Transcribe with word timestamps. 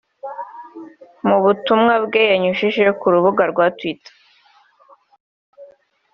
Mu 1.27 1.37
butumwa 1.43 1.93
bwe 2.05 2.21
yanyujije 2.31 2.85
ku 2.99 3.05
rubuga 3.13 3.43
rwa 3.51 3.65
twitter 3.77 4.13